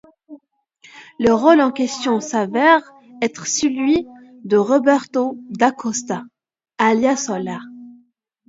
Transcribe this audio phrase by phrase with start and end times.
[1.19, 4.07] Le rôle en question s'avère être celui
[4.45, 6.23] de Roberto Da Costa,
[6.79, 7.61] alias Solar.